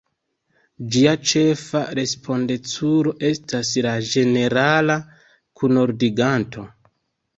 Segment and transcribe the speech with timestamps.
[0.93, 4.97] Ĝia ĉefa respondeculo estas la Ĝenerala
[5.63, 6.67] Kunordiganto.